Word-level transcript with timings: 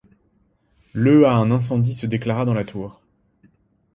Le 0.93 1.27
à 1.27 1.33
un 1.35 1.51
incendie 1.51 1.93
se 1.93 2.07
déclara 2.07 2.43
dans 2.45 2.55
la 2.55 2.63
tour. 2.63 3.03